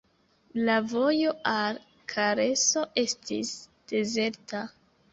[0.69, 1.79] La vojo al
[2.15, 3.55] Kareso estis
[3.97, 4.69] dezerta.